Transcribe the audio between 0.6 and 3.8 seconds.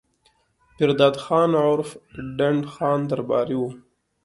پير داد خان عرف ډنډ خان درباري وو